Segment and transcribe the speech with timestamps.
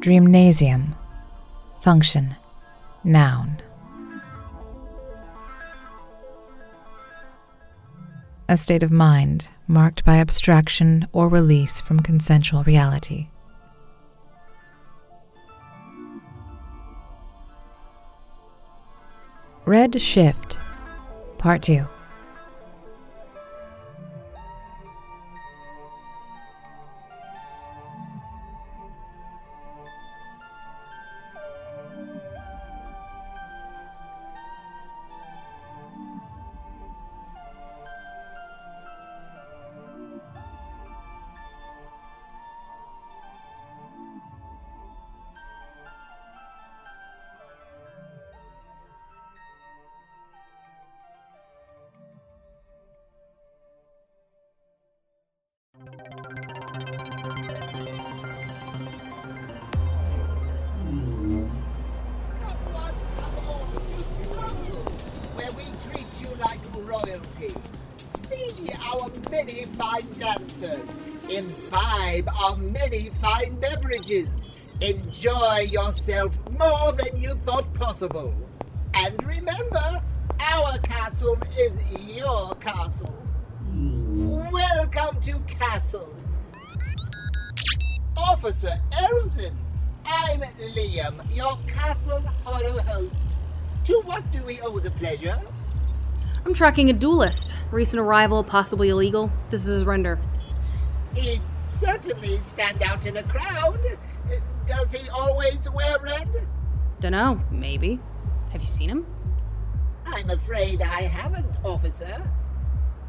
[0.00, 0.94] Dreamnasium.
[1.80, 2.36] Function.
[3.02, 3.60] Noun.
[8.48, 13.28] A state of mind marked by abstraction or release from consensual reality.
[19.66, 20.58] Red Shift.
[21.38, 21.86] Part 2.
[69.48, 71.00] Many fine dancers.
[71.30, 74.28] Imbibe our many fine beverages.
[74.82, 78.34] Enjoy yourself more than you thought possible.
[78.92, 80.02] And remember,
[80.52, 81.80] our castle is
[82.14, 83.14] your castle.
[84.52, 86.14] Welcome to Castle.
[88.18, 89.54] Officer Elzen,
[90.04, 90.40] I'm
[90.76, 93.38] Liam, your Castle Hollow host.
[93.86, 95.40] To what do we owe the pleasure?
[96.48, 97.56] I'm tracking a duelist.
[97.70, 99.30] Recent arrival, possibly illegal.
[99.50, 100.18] This is his render.
[101.14, 103.78] He'd certainly stand out in a crowd.
[104.64, 106.48] Does he always wear red?
[107.00, 108.00] Dunno, maybe.
[108.50, 109.06] Have you seen him?
[110.06, 112.16] I'm afraid I haven't, officer.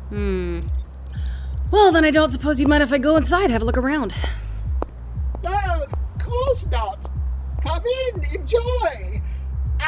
[0.09, 0.59] Hmm.
[1.71, 4.13] Well, then I don't suppose you mind if I go inside, have a look around.
[5.45, 7.09] No, of course not.
[7.63, 9.21] Come in, enjoy.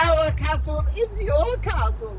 [0.01, 2.17] Our castle is your castle.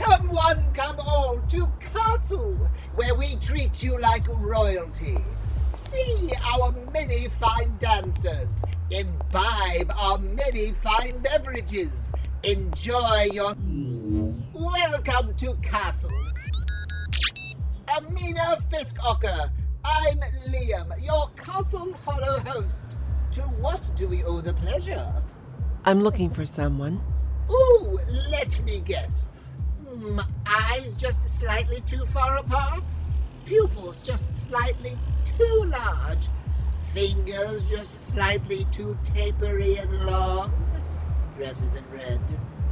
[0.00, 2.56] Come one, come all to Castle,
[2.94, 5.18] where we treat you like royalty.
[5.90, 8.62] See our many fine dancers.
[8.90, 12.10] Imbibe our many fine beverages.
[12.44, 13.54] Enjoy your.
[14.54, 16.08] Welcome to Castle.
[17.94, 19.50] Amina Fiskocker,
[19.84, 20.18] I'm
[20.48, 22.96] Liam, your Castle Hollow host.
[23.32, 25.12] To what do we owe the pleasure?
[25.84, 27.02] I'm looking for someone.
[27.50, 28.00] Ooh,
[28.30, 29.28] let me guess.
[30.46, 32.84] Eyes just slightly too far apart?
[33.44, 36.28] Pupils just slightly too large?
[36.94, 40.52] Fingers just slightly too tapery and long?
[41.36, 42.20] Dresses in red?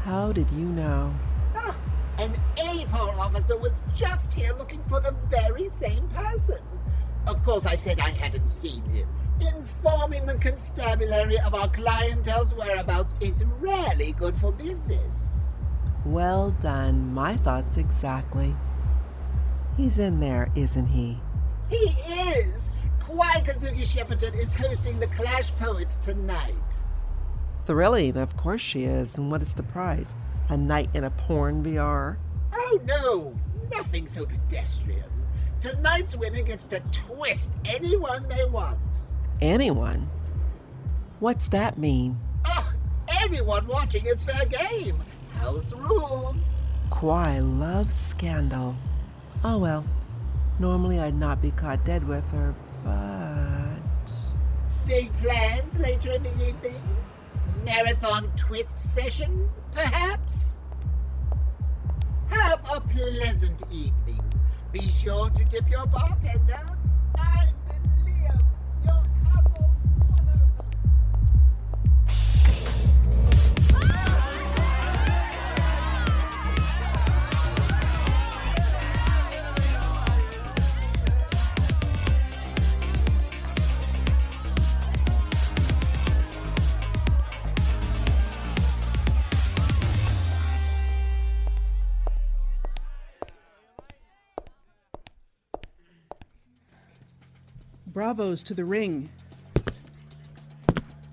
[0.04, 1.14] How did you know?
[1.54, 1.76] Ah,
[2.18, 6.62] an APOL officer was just here looking for the very same person.
[7.26, 9.06] Of course, I said I hadn't seen him.
[9.40, 15.37] Informing the constabulary of our clientele's whereabouts is rarely good for business.
[16.08, 17.12] Well done.
[17.12, 18.56] My thoughts exactly.
[19.76, 21.20] He's in there, isn't he?
[21.68, 22.72] He is!
[22.98, 26.80] Kwai Kazuki Shepperton is hosting the Clash Poets tonight.
[27.66, 29.18] Thrilling, of course she is.
[29.18, 30.08] And what is the prize?
[30.48, 32.16] A night in a porn VR?
[32.54, 33.38] Oh no,
[33.70, 35.04] nothing so pedestrian.
[35.60, 38.78] Tonight's winner gets to twist anyone they want.
[39.42, 40.08] Anyone?
[41.20, 42.18] What's that mean?
[42.46, 42.74] Ugh,
[43.22, 44.98] anyone watching is fair game.
[45.34, 46.58] House rules.
[46.90, 48.74] Kwai loves scandal.
[49.44, 49.84] Oh well.
[50.58, 54.12] Normally I'd not be caught dead with her, but.
[54.86, 56.82] Big plans later in the evening?
[57.64, 60.60] Marathon twist session, perhaps?
[62.28, 64.24] Have a pleasant evening.
[64.72, 66.60] Be sure to tip your bartender.
[67.18, 67.57] I've
[98.18, 99.08] Bravos to the ring.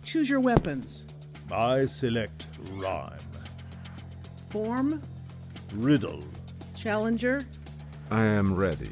[0.04, 1.06] Choose your weapons.
[1.52, 3.20] I select rhyme.
[4.50, 5.00] Form,
[5.76, 6.24] Riddle.
[6.76, 7.42] challenger,
[8.10, 8.90] I am ready.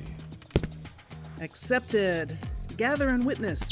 [1.41, 2.37] accepted.
[2.77, 3.67] Gather and witness.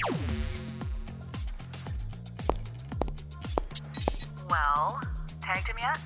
[4.50, 5.02] Well,
[5.40, 6.00] tagged him yet?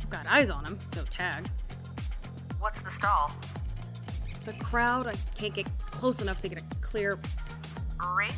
[0.00, 1.50] I've got eyes on him, no tag.
[2.60, 3.30] What's the stall?
[4.46, 7.18] The crowd, I can't get close enough to get a clear.
[7.98, 8.32] Rach,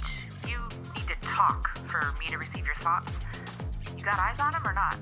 [0.48, 0.58] you
[0.94, 3.12] need to talk for me to receive your thoughts.
[3.96, 4.96] You got eyes on him or not?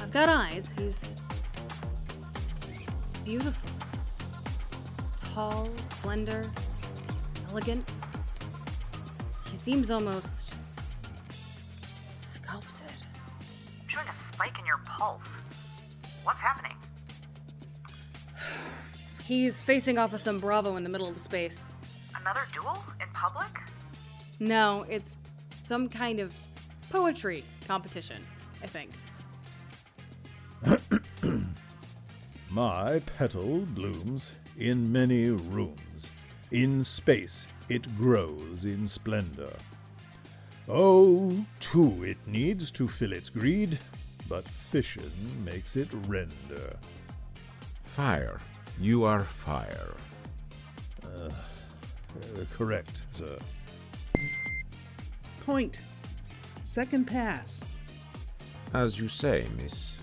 [0.00, 0.74] I've got eyes.
[0.76, 1.16] He's
[3.24, 3.70] beautiful.
[5.32, 6.44] Tall, slender,
[7.50, 7.88] elegant.
[9.48, 10.54] He seems almost
[12.12, 12.86] sculpted.
[13.80, 15.22] I'm showing a spike in your pulse.
[16.24, 16.76] What's happening?
[19.24, 21.64] He's facing off with some Bravo in the middle of the space.
[22.20, 22.78] Another duel
[23.22, 23.56] public?
[24.40, 25.20] No, it's
[25.62, 26.34] some kind of
[26.90, 28.20] poetry competition,
[28.62, 28.90] I think.
[32.50, 36.08] My petal blooms in many rooms.
[36.50, 39.56] In space it grows in splendor.
[40.68, 43.78] Oh, two it needs to fill its greed,
[44.28, 45.10] but fission
[45.44, 46.76] makes it render.
[47.84, 48.40] Fire.
[48.80, 49.94] You are fire.
[52.16, 53.38] Uh, correct, sir.
[55.40, 55.80] Point.
[56.62, 57.62] Second pass.
[58.74, 59.94] As you say, miss.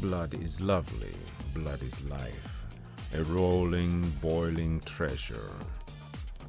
[0.00, 1.14] Blood is lovely,
[1.54, 2.66] blood is life.
[3.14, 5.50] A rolling, boiling treasure.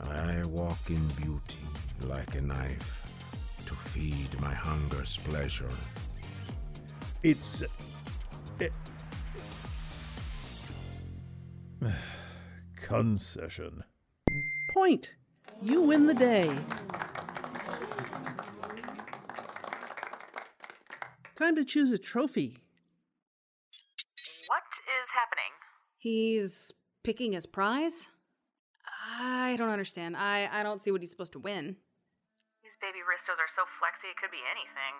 [0.02, 1.66] I walk in beauty
[2.04, 3.04] like a knife
[3.66, 5.70] to feed my hunger's pleasure.
[7.24, 7.64] It's.
[8.60, 8.74] It,
[12.76, 13.84] concession.
[14.76, 15.14] Point.
[15.62, 16.54] You win the day.
[21.34, 22.58] Time to choose a trophy.
[24.48, 25.54] What is happening?
[25.98, 26.74] He's
[27.06, 28.08] picking his prize?
[29.18, 30.18] I don't understand.
[30.18, 31.78] I, I don't see what he's supposed to win.
[32.62, 34.94] These baby wristos are so flexy it could be anything.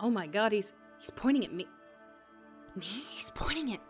[0.00, 1.66] Oh my god, he's he's pointing at me.
[2.76, 2.86] Me?
[3.10, 3.80] He's pointing at.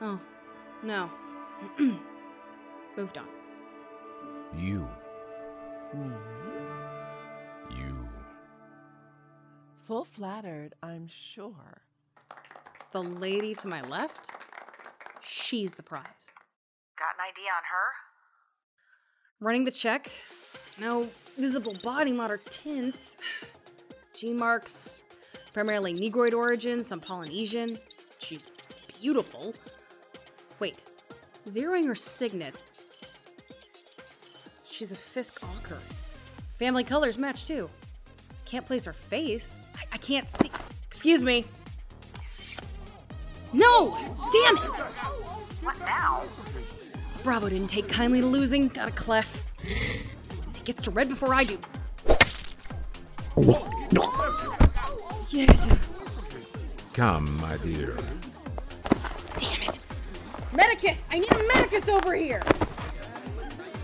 [0.00, 0.20] Oh,
[0.82, 1.08] no.
[2.96, 3.28] Moved on.
[4.56, 4.88] You.
[5.92, 6.10] Me.
[7.70, 8.08] You.
[9.84, 11.82] Full flattered, I'm sure.
[12.74, 14.30] It's the lady to my left.
[15.22, 16.30] She's the prize.
[16.98, 19.44] Got an ID on her?
[19.44, 20.10] Running the check.
[20.80, 23.18] No visible body mod or tints.
[24.16, 25.02] Gene marks,
[25.52, 27.76] primarily Negroid origin, some Polynesian.
[28.18, 28.46] She's
[28.98, 29.54] beautiful.
[30.58, 30.82] Wait,
[31.46, 32.62] zeroing her signet.
[34.76, 35.78] She's a Fiskocker.
[36.56, 37.70] Family colors match too.
[38.44, 39.58] Can't place her face.
[39.74, 40.50] I, I can't see.
[40.86, 41.46] Excuse me.
[43.54, 43.96] No!
[44.34, 44.76] Damn it!
[45.62, 46.24] What now?
[47.24, 48.68] Bravo didn't take kindly to losing.
[48.68, 49.46] Got a clef.
[49.62, 51.58] If he gets to red before I do.
[55.30, 55.70] Yes.
[56.92, 57.96] Come, my dear.
[59.38, 59.78] Damn it.
[60.52, 61.06] Medicus!
[61.10, 62.42] I need a medicus over here!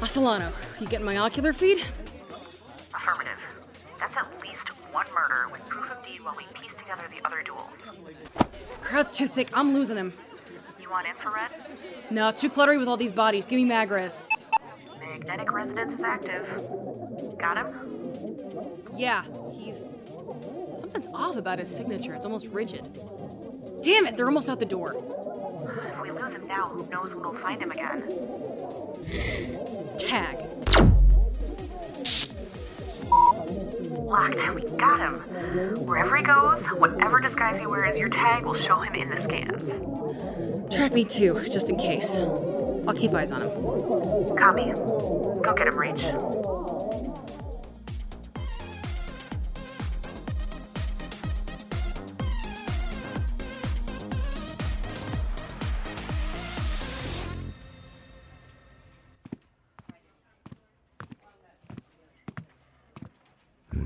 [0.02, 0.52] Asolano,
[0.82, 1.84] you getting my ocular feed?
[2.94, 3.38] Affirmative.
[3.98, 7.42] That's at least one murder with proof of deed while we piece together the other
[7.42, 7.70] duel.
[8.80, 9.48] Crowd's too thick.
[9.52, 10.12] I'm losing him.
[10.80, 11.50] You want infrared?
[12.10, 13.46] No, too cluttery with all these bodies.
[13.46, 14.20] Give me Magres.
[14.98, 16.46] Magnetic resonance is active.
[17.38, 18.82] Got him?
[18.96, 19.88] Yeah, he's.
[20.74, 22.14] Something's off about his signature.
[22.14, 22.88] It's almost rigid.
[23.82, 24.96] Damn it, they're almost out the door.
[25.86, 28.02] If we lose him now, who knows when we'll find him again?
[29.98, 30.38] Tag.
[34.12, 34.54] Locked.
[34.54, 35.14] We got him.
[35.86, 40.70] Wherever he goes, whatever disguise he wears, your tag will show him in the scans.
[40.74, 42.16] Track me too, just in case.
[42.16, 44.36] I'll keep eyes on him.
[44.36, 44.70] Copy.
[45.42, 46.04] Go get him, Reach.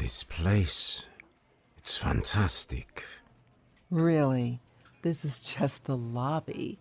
[0.07, 1.03] This place.
[1.79, 3.03] It's fantastic.
[3.91, 4.61] Really?
[5.03, 6.79] This is just the lobby.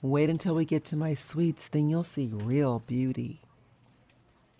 [0.00, 3.40] Wait until we get to my suites, then you'll see real beauty.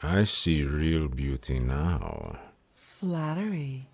[0.02, 2.40] I see real beauty now.
[2.75, 3.88] Flattery.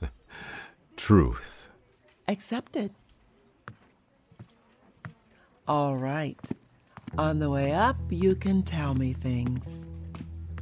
[0.96, 1.70] Truth.
[2.28, 2.92] Accepted.
[5.66, 6.38] All right.
[7.18, 9.84] On the way up, you can tell me things.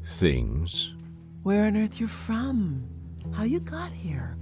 [0.06, 0.95] Things.
[1.46, 2.88] Where on earth you're from?
[3.32, 4.36] How you got here?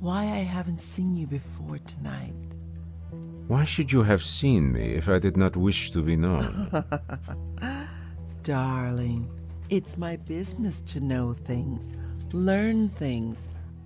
[0.00, 2.56] Why I haven't seen you before tonight?
[3.48, 6.72] Why should you have seen me if I did not wish to be known?
[8.42, 9.28] Darling,
[9.68, 11.92] it's my business to know things,
[12.32, 13.36] learn things,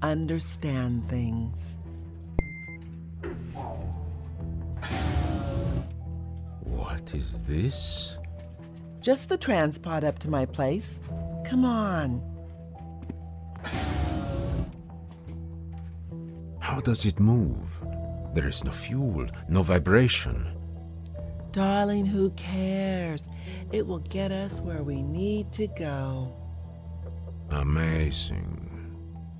[0.03, 1.75] understand things.
[6.61, 8.19] what is this?
[9.01, 11.01] Just the transport up to my place.
[11.45, 12.36] Come on.
[16.77, 17.81] How does it move?
[18.35, 20.47] There is no fuel, no vibration.
[21.51, 23.27] Darling, who cares?
[23.73, 26.37] It will get us where we need to go.
[27.49, 28.95] Amazing.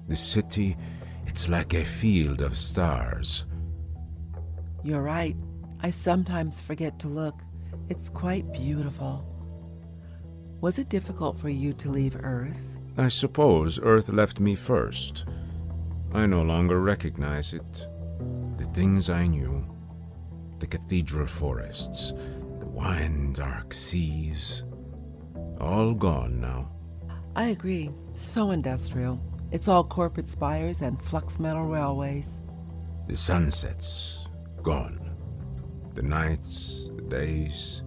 [0.09, 0.79] The city,
[1.27, 3.45] it's like a field of stars.
[4.83, 5.37] You're right.
[5.83, 7.39] I sometimes forget to look.
[7.91, 9.27] It's quite beautiful.
[10.63, 12.79] Was it difficult for you to leave Earth?
[12.97, 15.27] I suppose Earth left me first.
[16.17, 17.89] I no longer recognize it.
[18.57, 19.63] The things I knew
[20.61, 22.13] the cathedral forests,
[22.59, 24.63] the wine dark seas
[25.61, 26.71] all gone now.
[27.35, 27.91] I agree.
[28.15, 29.21] So industrial.
[29.53, 32.29] It's all corporate spires and flux metal railways.
[33.09, 34.27] The sunsets
[34.63, 35.15] gone.
[35.95, 37.83] The nights, the days.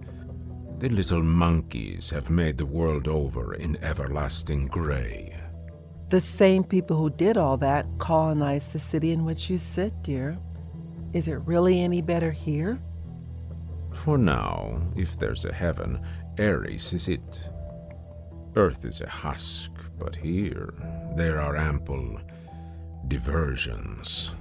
[0.78, 5.39] The little monkeys have made the world over in everlasting gray.
[6.10, 10.36] The same people who did all that colonized the city in which you sit, dear.
[11.12, 12.80] Is it really any better here?
[13.92, 16.04] For now, if there's a heaven,
[16.36, 17.40] Ares is it.
[18.56, 20.74] Earth is a husk, but here
[21.16, 22.18] there are ample
[23.06, 24.32] diversions.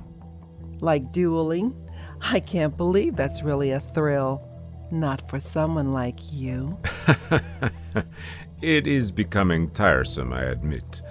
[0.80, 1.76] Like dueling?
[2.20, 4.42] I can't believe that's really a thrill.
[4.90, 6.80] Not for someone like you.
[8.64, 11.04] it is becoming tiresome, I admit.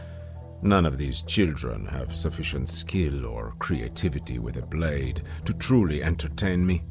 [0.62, 6.66] None of these children have sufficient skill or creativity with a blade to truly entertain
[6.66, 6.82] me.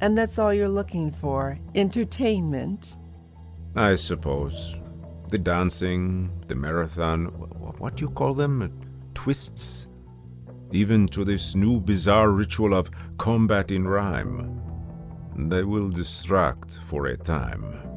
[0.00, 2.96] And that's all you're looking for entertainment?
[3.74, 4.76] I suppose.
[5.30, 7.26] The dancing, the marathon,
[7.78, 8.80] what do you call them?
[9.14, 9.88] Twists?
[10.70, 14.60] Even to this new bizarre ritual of combat in rhyme.
[15.36, 17.91] They will distract for a time.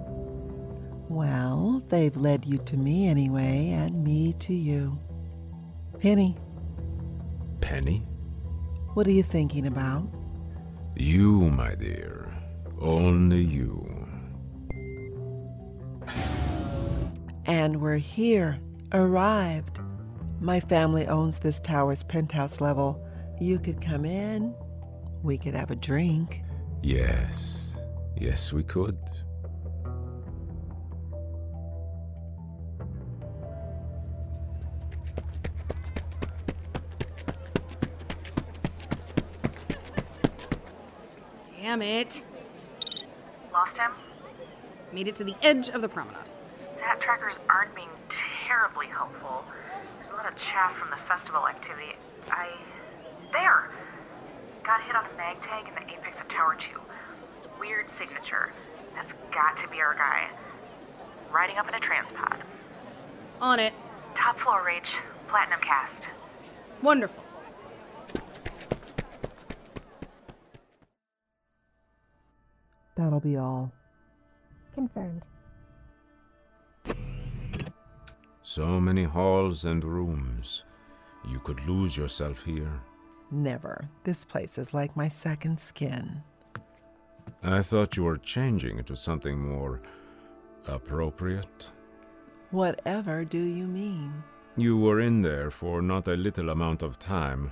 [1.10, 5.00] Well, they've led you to me anyway, and me to you.
[6.00, 6.38] Penny.
[7.62, 8.08] Penny?
[8.94, 10.08] What are you thinking about?
[10.96, 12.34] You, my dear.
[12.80, 14.08] Only you.
[17.46, 18.60] And we're here.
[18.92, 19.80] Arrived.
[20.40, 23.06] My family owns this tower's penthouse level.
[23.40, 24.56] You could come in.
[25.24, 26.42] We could have a drink.
[26.82, 27.78] Yes.
[28.16, 28.98] Yes, we could.
[41.76, 42.24] Damn it.
[43.52, 43.92] Lost him?
[44.94, 46.24] Made it to the edge of the promenade.
[46.78, 47.90] Sat trackers aren't being
[48.48, 49.44] terribly helpful.
[49.98, 51.98] There's a lot of chaff from the festival activity.
[52.32, 52.48] I.
[53.34, 53.70] There!
[54.64, 56.80] Got hit on a mag tag in the apex of Tower 2.
[57.60, 58.54] Weird signature.
[58.96, 60.30] That's got to be our guy.
[61.30, 62.40] Riding up in a transpod.
[63.42, 63.74] On it.
[64.16, 64.96] Top floor reach.
[65.28, 66.08] Platinum cast.
[66.82, 67.22] Wonderful.
[72.96, 73.72] That'll be all.
[74.74, 75.24] Confirmed.
[78.44, 80.64] So many halls and rooms.
[81.28, 82.82] You could lose yourself here.
[83.32, 83.90] Never.
[84.04, 86.24] This place is like my second skin.
[87.44, 89.82] I thought you were changing into something more
[90.68, 91.72] appropriate.
[92.52, 94.24] Whatever do you mean?
[94.56, 97.52] You were in there for not a little amount of time.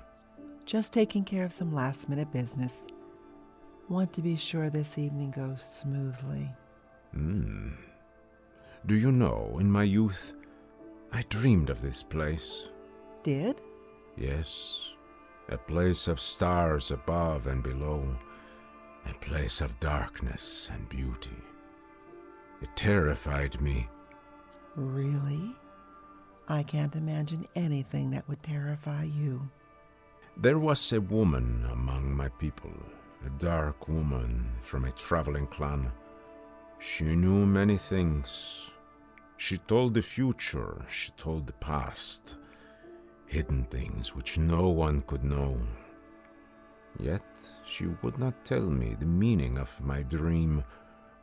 [0.66, 2.72] Just taking care of some last minute business.
[3.90, 6.50] Want to be sure this evening goes smoothly.
[7.13, 7.72] Hmm.
[8.86, 10.34] Do you know, in my youth,
[11.12, 12.70] I dreamed of this place.
[13.24, 13.62] Did?
[14.18, 14.92] Yes.
[15.50, 18.04] A place of stars above and below.
[19.06, 21.44] A place of darkness and beauty.
[22.62, 23.90] It terrified me.
[24.75, 25.56] Really?
[26.48, 29.50] I can't imagine anything that would terrify you.
[30.38, 32.74] There was a woman among my people,
[33.25, 35.92] a dark woman from a traveling clan.
[36.80, 38.70] She knew many things.
[39.38, 42.36] She told the future, she told the past,
[43.25, 45.58] hidden things which no one could know.
[47.00, 47.25] Yet
[47.65, 50.63] she would not tell me the meaning of my dream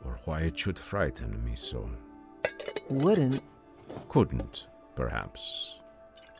[0.04, 1.88] or why it should frighten me so.
[2.88, 3.42] Wouldn't?
[4.08, 4.66] Couldn't,
[4.96, 5.74] perhaps.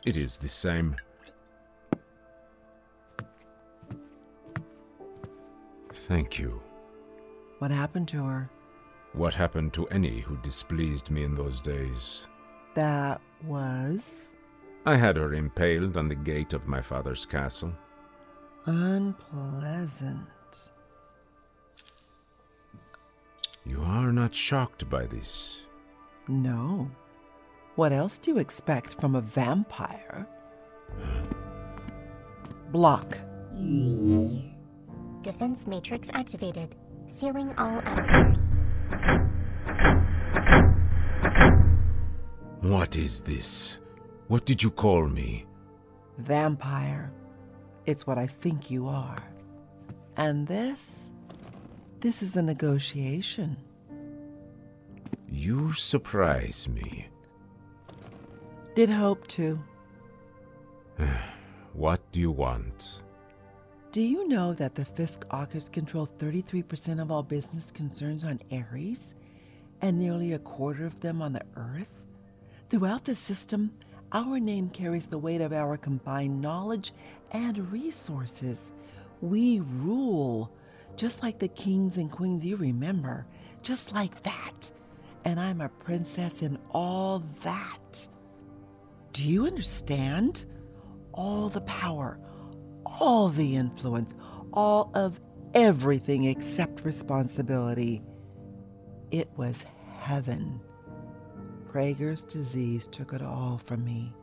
[0.05, 0.95] It is the same.
[6.11, 6.61] Thank you.
[7.59, 8.49] What happened to her?
[9.13, 12.27] What happened to any who displeased me in those days?
[12.75, 14.01] That was.
[14.85, 17.71] I had her impaled on the gate of my father's castle.
[18.65, 20.19] Unpleasant.
[23.65, 25.63] You are not shocked by this.
[26.27, 26.91] No.
[27.75, 30.27] What else do you expect from a vampire?
[32.69, 33.17] Block.
[35.21, 36.75] Defense matrix activated.
[37.07, 38.53] Sealing all apertures.
[42.61, 43.79] What is this?
[44.27, 45.45] What did you call me?
[46.17, 47.11] Vampire.
[47.85, 49.17] It's what I think you are.
[50.17, 51.07] And this?
[51.99, 53.57] This is a negotiation.
[55.27, 57.07] You surprise me.
[58.75, 59.59] Did hope to.
[61.73, 63.01] What do you want?
[63.91, 69.13] Do you know that the Fiskockers control 33% of all business concerns on Ares
[69.81, 71.91] and nearly a quarter of them on the Earth?
[72.69, 73.73] Throughout the system,
[74.13, 76.93] our name carries the weight of our combined knowledge
[77.31, 78.59] and resources.
[79.19, 80.53] We rule,
[80.95, 83.25] just like the kings and queens you remember,
[83.61, 84.71] just like that.
[85.25, 88.07] And I'm a princess in all that.
[89.11, 90.45] Do you understand?
[91.13, 92.17] All the power,
[92.99, 94.13] all the influence,
[94.53, 95.19] all of
[95.53, 98.01] everything except responsibility.
[99.11, 99.55] It was
[99.99, 100.59] heaven.
[101.71, 104.13] Prager's disease took it all from me,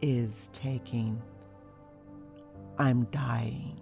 [0.00, 1.20] is taking.
[2.78, 3.78] I'm dying.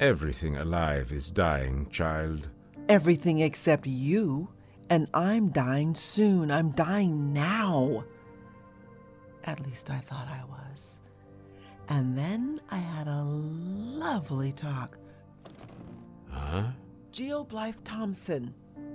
[0.00, 2.50] Everything alive is dying, child.
[2.88, 4.48] Everything except you,
[4.90, 6.50] and I'm dying soon.
[6.50, 8.04] I'm dying now.
[9.44, 10.91] At least I thought I was.
[11.88, 14.96] And then I had a lovely talk.
[16.30, 16.64] Huh?
[17.10, 18.54] Geo Blythe Thompson.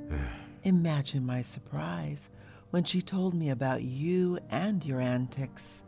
[0.63, 2.29] Imagine my surprise
[2.71, 5.81] when she told me about you and your antics.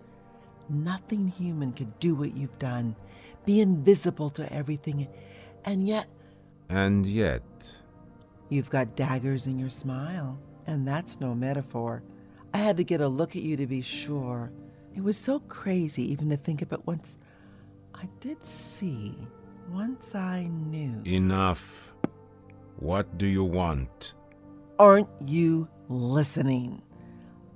[0.69, 2.95] Nothing human could do what you've done,
[3.45, 5.07] be invisible to everything,
[5.65, 6.07] and yet
[6.69, 7.73] And yet,
[8.49, 12.03] you've got daggers in your smile, and that's no metaphor.
[12.53, 14.51] I had to get a look at you to be sure.
[14.95, 17.15] It was so crazy even to think of it once.
[17.93, 19.17] I did see,
[19.71, 21.01] once I knew.
[21.05, 21.93] enough.
[22.77, 24.13] What do you want?
[24.77, 26.81] Aren't you listening?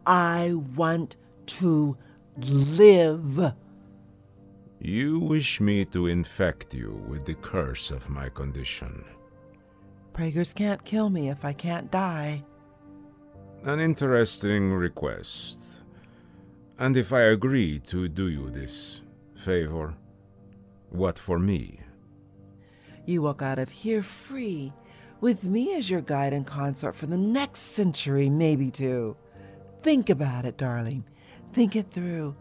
[0.05, 1.15] I want
[1.47, 1.97] to
[2.37, 3.53] live.
[4.81, 9.05] You wish me to infect you with the curse of my condition.
[10.13, 12.43] Prager's can't kill me if I can't die.
[13.63, 15.72] An interesting request.
[16.83, 18.99] And if I agree to do you this
[19.35, 19.93] favor,
[20.89, 21.79] what for me?
[23.05, 24.73] You walk out of here free,
[25.21, 29.15] with me as your guide and consort for the next century, maybe two.
[29.81, 31.05] Think about it, darling.
[31.53, 32.35] Think it through.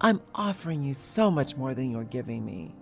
[0.00, 2.74] I'm offering you so much more than you're giving me.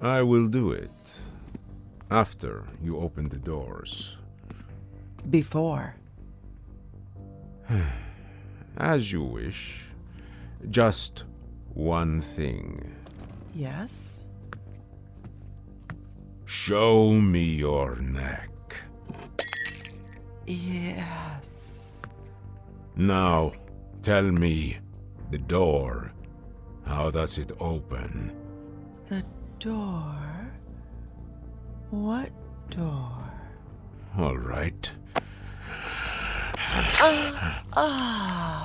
[0.00, 1.20] I will do it.
[2.10, 4.16] After you open the doors.
[5.28, 5.96] Before.
[8.76, 9.84] As you wish.
[10.70, 11.24] Just
[11.74, 12.94] one thing.
[13.54, 14.18] Yes?
[16.44, 18.50] Show me your neck.
[20.46, 21.50] Yes.
[22.96, 23.52] Now,
[24.02, 24.78] tell me
[25.30, 26.12] the door.
[26.86, 28.32] How does it open?
[29.08, 29.24] The
[29.58, 30.50] door?
[31.90, 32.30] What
[32.70, 33.32] door?
[34.18, 34.90] All right.
[37.76, 38.63] Ah.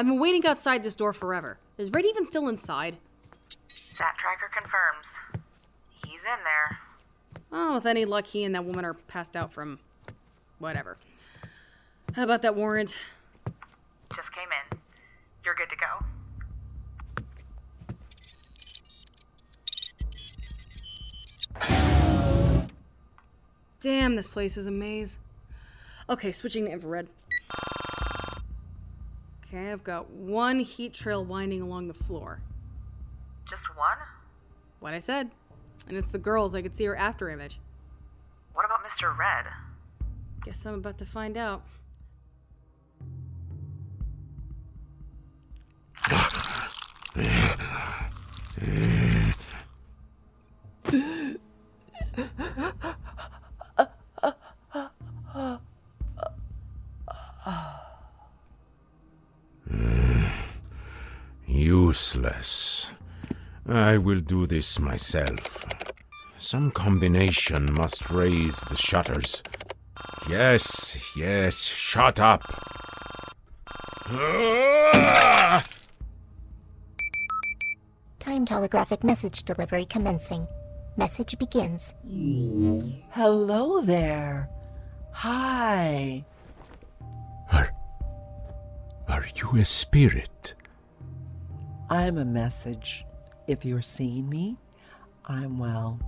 [0.00, 1.58] I've been waiting outside this door forever.
[1.76, 2.96] Is Red even still inside?
[3.98, 5.06] That tracker confirms.
[6.06, 6.78] He's in there.
[7.52, 9.78] Oh, with any luck, he and that woman are passed out from.
[10.58, 10.96] whatever.
[12.14, 12.96] How about that warrant?
[14.16, 14.78] Just came in.
[15.44, 15.84] You're good to go.
[23.82, 25.18] Damn, this place is a maze.
[26.08, 27.06] Okay, switching to infrared.
[29.52, 32.40] Okay, I've got one heat trail winding along the floor.
[33.48, 33.98] Just one?
[34.78, 35.32] What I said.
[35.88, 36.54] And it's the girls.
[36.54, 37.58] I could see her after image.
[38.52, 39.16] What about Mr.
[39.18, 39.46] Red?
[40.44, 41.64] Guess I'm about to find out.
[62.20, 62.92] Useless.
[63.66, 65.64] I will do this myself.
[66.38, 69.42] Some combination must raise the shutters.
[70.28, 72.42] Yes, yes, shut up.
[78.18, 80.46] Time telegraphic message delivery commencing.
[80.98, 81.94] Message begins.
[83.12, 84.50] Hello there.
[85.12, 86.26] Hi.
[87.50, 87.72] Are,
[89.08, 90.54] are you a spirit?
[91.90, 93.04] I'm a message.
[93.48, 94.56] If you're seeing me,
[95.26, 95.98] I'm, well,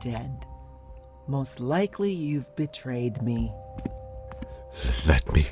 [0.00, 0.46] dead.
[1.26, 3.52] Most likely you've betrayed me.
[5.06, 5.48] Let me.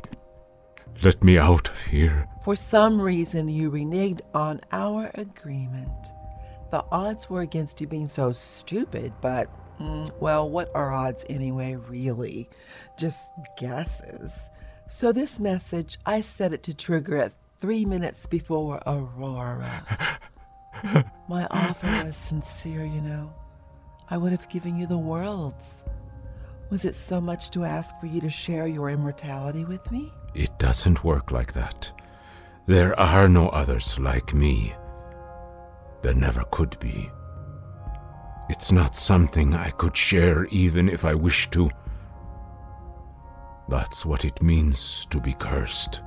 [1.02, 2.26] Let me out of here.
[2.42, 5.90] For some reason, you reneged on our agreement.
[6.70, 11.74] The odds were against you being so stupid, but, mm, well, what are odds anyway,
[11.74, 12.48] really?
[12.98, 14.48] Just guesses.
[14.88, 19.84] So, this message, I set it to trigger at three minutes before Aurora.
[21.28, 23.32] My offer was sincere, you know.
[24.08, 25.84] I would have given you the worlds.
[26.70, 30.12] Was it so much to ask for you to share your immortality with me?
[30.34, 31.90] It doesn't work like that.
[32.66, 34.74] There are no others like me.
[36.02, 37.10] There never could be.
[38.48, 41.70] It's not something I could share even if I wished to.
[43.68, 46.00] That's what it means to be cursed.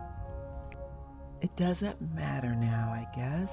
[1.42, 3.50] It doesn't matter now, I guess.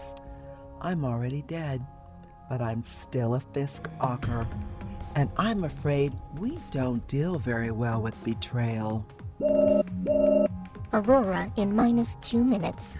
[0.80, 1.86] I'm already dead,
[2.48, 4.46] but I'm still a Fisk Ocker,
[5.14, 9.06] and I'm afraid we don't deal very well with betrayal.
[10.92, 12.96] Aurora in minus two minutes.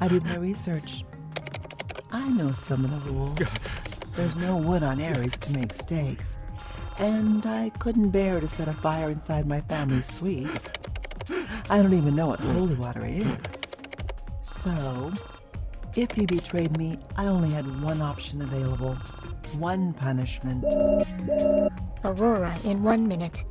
[0.00, 1.04] I did my research.
[2.10, 3.38] I know some of the rules.
[4.14, 6.38] There's no wood on Ares to make stakes,
[6.98, 10.72] and I couldn't bear to set a fire inside my family's suites.
[11.68, 13.26] I don't even know what holy water is.
[14.64, 15.12] So,
[15.94, 18.94] if you betrayed me, I only had one option available
[19.58, 20.64] one punishment.
[22.02, 23.44] Aurora in one minute.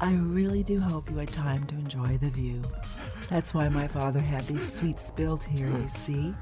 [0.00, 2.62] I really do hope you had time to enjoy the view.
[3.28, 6.34] That's why my father had these suites built here, you see?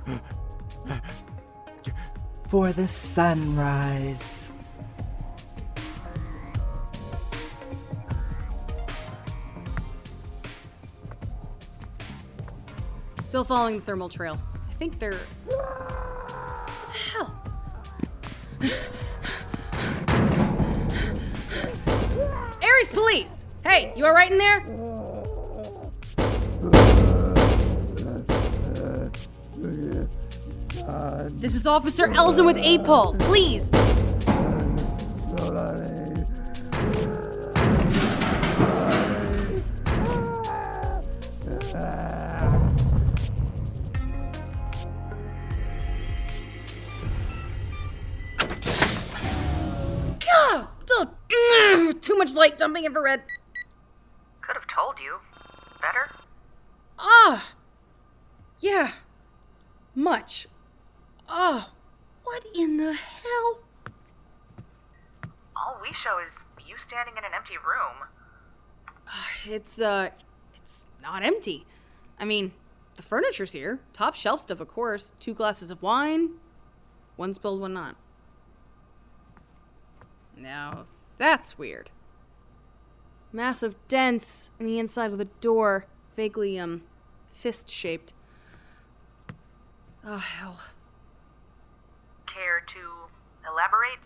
[2.48, 4.41] For the sunrise.
[13.32, 14.38] Still following the thermal trail.
[14.68, 15.18] I think they're.
[15.46, 17.32] What the hell?
[22.62, 23.46] Ares police!
[23.64, 24.60] Hey, you alright in there?
[31.30, 33.18] This is Officer Elzen with APOL.
[33.18, 33.70] Please!
[52.74, 53.22] Light infrared.
[54.40, 55.18] Could have told you.
[55.80, 56.10] Better?
[56.98, 57.54] Ah!
[58.60, 58.92] Yeah.
[59.94, 60.46] Much.
[61.28, 61.70] Oh,
[62.24, 63.60] what in the hell?
[65.56, 66.32] All we show is
[66.66, 68.08] you standing in an empty room.
[69.44, 70.10] It's, uh,
[70.54, 71.66] it's not empty.
[72.18, 72.52] I mean,
[72.96, 73.80] the furniture's here.
[73.92, 75.12] Top shelf stuff, of course.
[75.18, 76.30] Two glasses of wine.
[77.16, 77.96] One spilled, one not.
[80.36, 80.86] Now,
[81.18, 81.90] that's weird.
[83.32, 85.86] Massive dents in the inside of the door.
[86.14, 86.82] Vaguely, um,
[87.32, 88.12] fist shaped.
[90.04, 90.60] Oh, hell.
[92.26, 93.98] Care to elaborate?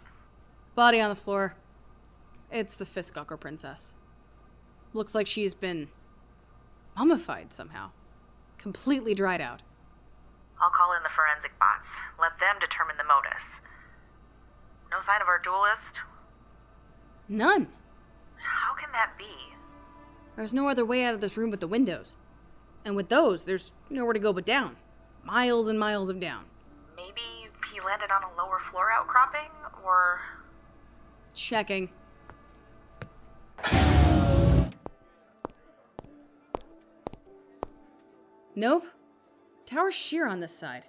[0.75, 1.57] Body on the floor.
[2.53, 3.95] It's the Fiskocker princess.
[4.93, 5.89] Looks like she's been
[6.97, 7.91] mummified somehow.
[8.59, 9.63] Completely dried out.
[10.61, 11.89] I'll call in the forensic bots.
[12.21, 13.43] Let them determine the modus.
[14.91, 16.01] No sign of our duelist?
[17.29, 17.69] None.
[18.47, 19.25] How can that be?
[20.37, 22.17] There's no other way out of this room but the windows.
[22.85, 24.77] And with those, there's nowhere to go but down.
[25.25, 26.45] Miles and miles of down.
[26.95, 27.21] Maybe
[27.73, 29.51] he landed on a lower floor outcropping?
[29.85, 30.21] Or.
[31.35, 31.91] Checking.
[38.55, 38.87] Nope.
[39.67, 40.85] Tower's sheer on this side.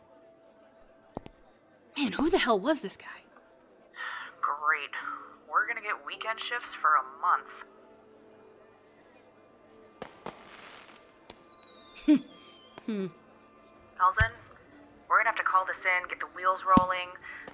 [1.98, 3.06] Man, who the hell was this guy?
[4.42, 4.92] Great.
[5.78, 7.46] We're gonna get weekend shifts for a month.
[12.88, 13.08] Hmm.
[14.00, 14.32] Elzen,
[15.10, 17.10] we're gonna have to call this in, get the wheels rolling,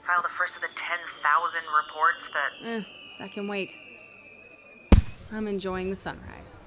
[0.05, 2.51] file the first of the 10,000 reports that.
[2.63, 2.83] Eh,
[3.19, 3.75] that can wait.
[5.31, 6.59] I'm enjoying the sunrise.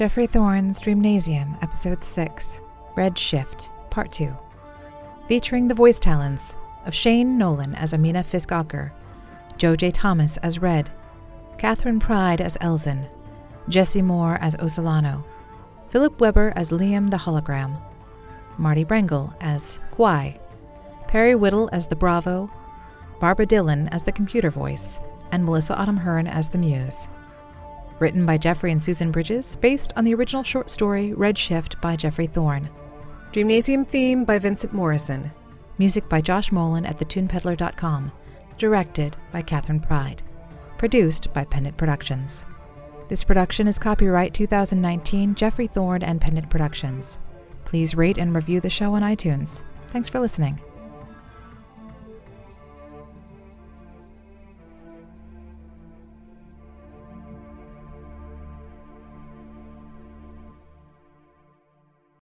[0.00, 2.62] Geoffrey Thorne's Dreamnasium, Episode 6,
[2.96, 4.34] Red Shift, Part 2.
[5.28, 8.92] Featuring the voice talents of Shane Nolan as Amina Fisk-Ocker,
[9.58, 9.90] Joe J.
[9.90, 10.90] Thomas as Red,
[11.58, 13.10] Catherine Pride as Elzin,
[13.68, 15.22] Jesse Moore as Osolano,
[15.90, 17.78] Philip Weber as Liam the Hologram,
[18.56, 20.40] Marty Brengel as Kwai,
[21.08, 22.50] Perry Whittle as the Bravo,
[23.20, 24.98] Barbara Dillon as the computer voice,
[25.30, 27.06] and Melissa Autumn Hearn as the Muse.
[28.00, 32.26] Written by Geoffrey and Susan Bridges, based on the original short story Redshift by Geoffrey
[32.26, 32.70] Thorne.
[33.30, 35.30] Dreamnasium theme by Vincent Morrison.
[35.76, 38.10] Music by Josh Molan at thetunepeddler.com.
[38.56, 40.22] Directed by Catherine Pride.
[40.78, 42.46] Produced by Pendant Productions.
[43.08, 47.18] This production is copyright 2019 Geoffrey Thorne and Pendant Productions.
[47.66, 49.62] Please rate and review the show on iTunes.
[49.88, 50.58] Thanks for listening.